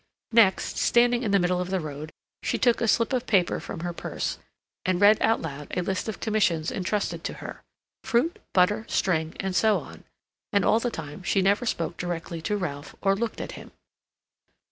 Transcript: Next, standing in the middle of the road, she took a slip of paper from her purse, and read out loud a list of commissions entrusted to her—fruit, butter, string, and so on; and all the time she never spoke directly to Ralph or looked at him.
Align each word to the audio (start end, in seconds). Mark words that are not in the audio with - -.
Next, 0.31 0.77
standing 0.79 1.21
in 1.21 1.29
the 1.29 1.37
middle 1.37 1.61
of 1.61 1.69
the 1.69 1.79
road, 1.79 2.09
she 2.41 2.57
took 2.57 2.81
a 2.81 2.87
slip 2.87 3.13
of 3.13 3.27
paper 3.27 3.59
from 3.59 3.81
her 3.81 3.93
purse, 3.93 4.39
and 4.83 4.99
read 4.99 5.21
out 5.21 5.43
loud 5.43 5.67
a 5.77 5.83
list 5.83 6.09
of 6.09 6.19
commissions 6.19 6.71
entrusted 6.71 7.23
to 7.23 7.33
her—fruit, 7.33 8.39
butter, 8.51 8.83
string, 8.89 9.35
and 9.39 9.55
so 9.55 9.77
on; 9.77 10.03
and 10.51 10.65
all 10.65 10.79
the 10.79 10.89
time 10.89 11.21
she 11.21 11.43
never 11.43 11.67
spoke 11.67 11.97
directly 11.97 12.41
to 12.41 12.57
Ralph 12.57 12.95
or 13.03 13.15
looked 13.15 13.39
at 13.39 13.51
him. 13.51 13.73